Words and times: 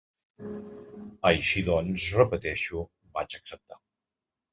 Així 1.29 1.61
doncs, 1.67 2.05
repeteixo, 2.21 2.81
vaig 3.19 3.37
acceptar. 3.41 3.79